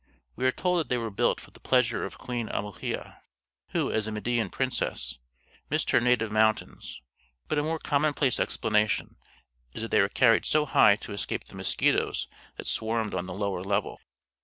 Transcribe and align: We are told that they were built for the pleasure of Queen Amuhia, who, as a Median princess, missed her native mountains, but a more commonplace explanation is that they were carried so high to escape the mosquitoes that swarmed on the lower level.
We 0.35 0.47
are 0.47 0.51
told 0.51 0.79
that 0.79 0.89
they 0.89 0.97
were 0.97 1.11
built 1.11 1.39
for 1.39 1.51
the 1.51 1.59
pleasure 1.59 2.03
of 2.05 2.17
Queen 2.17 2.49
Amuhia, 2.49 3.19
who, 3.71 3.91
as 3.91 4.07
a 4.07 4.11
Median 4.11 4.49
princess, 4.49 5.19
missed 5.69 5.91
her 5.91 6.01
native 6.01 6.31
mountains, 6.31 7.03
but 7.47 7.59
a 7.59 7.63
more 7.63 7.77
commonplace 7.77 8.39
explanation 8.39 9.17
is 9.75 9.83
that 9.83 9.91
they 9.91 10.01
were 10.01 10.09
carried 10.09 10.47
so 10.47 10.65
high 10.65 10.95
to 10.95 11.11
escape 11.13 11.43
the 11.43 11.55
mosquitoes 11.55 12.27
that 12.57 12.65
swarmed 12.65 13.13
on 13.13 13.27
the 13.27 13.35
lower 13.35 13.61
level. 13.63 13.99